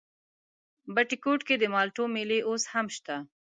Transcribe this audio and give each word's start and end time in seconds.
بټي 0.95 1.17
کوټ 1.23 1.39
کې 1.47 1.55
د 1.59 1.63
مالټو 1.73 2.03
مېلې 2.15 2.39
اوس 2.49 2.63
هم 2.73 2.87
شته؟ 2.95 3.15